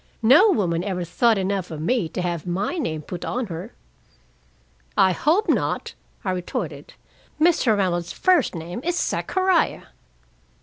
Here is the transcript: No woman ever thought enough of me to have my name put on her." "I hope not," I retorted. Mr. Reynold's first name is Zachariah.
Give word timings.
No 0.23 0.49
woman 0.49 0.83
ever 0.83 1.03
thought 1.03 1.37
enough 1.37 1.69
of 1.69 1.79
me 1.79 2.09
to 2.09 2.23
have 2.23 2.47
my 2.47 2.79
name 2.79 3.03
put 3.03 3.23
on 3.23 3.45
her." 3.53 3.71
"I 4.97 5.11
hope 5.11 5.47
not," 5.47 5.93
I 6.25 6.31
retorted. 6.31 6.95
Mr. 7.39 7.77
Reynold's 7.77 8.11
first 8.11 8.55
name 8.55 8.81
is 8.83 8.97
Zachariah. 8.97 9.81